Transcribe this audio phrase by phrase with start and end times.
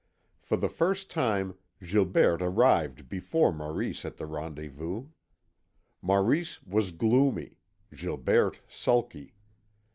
[0.41, 5.09] For the first time Gilberte arrived before Maurice at the rendezvous.
[6.01, 7.59] Maurice was gloomy,
[7.93, 9.35] Gilberte sulky.